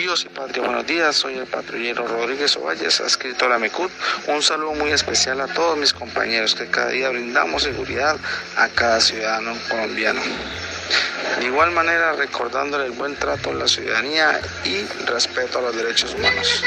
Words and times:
Dios 0.00 0.24
y 0.24 0.30
patria, 0.30 0.62
buenos 0.62 0.86
días. 0.86 1.14
Soy 1.14 1.34
el 1.34 1.46
patrullero 1.46 2.06
Rodríguez 2.06 2.56
Ovalles, 2.56 3.02
adscrito 3.02 3.44
a 3.44 3.50
la 3.50 3.58
MECUT. 3.58 3.90
Un 4.28 4.42
saludo 4.42 4.72
muy 4.72 4.92
especial 4.92 5.42
a 5.42 5.46
todos 5.46 5.76
mis 5.76 5.92
compañeros 5.92 6.54
que 6.54 6.66
cada 6.68 6.88
día 6.88 7.10
brindamos 7.10 7.64
seguridad 7.64 8.16
a 8.56 8.68
cada 8.68 8.98
ciudadano 8.98 9.54
colombiano. 9.68 10.22
De 11.38 11.44
igual 11.44 11.72
manera, 11.72 12.14
recordándole 12.14 12.86
el 12.86 12.92
buen 12.92 13.14
trato 13.16 13.50
a 13.50 13.52
la 13.54 13.68
ciudadanía 13.68 14.40
y 14.64 14.86
respeto 15.04 15.58
a 15.58 15.62
los 15.62 15.76
derechos 15.76 16.14
humanos. 16.14 16.64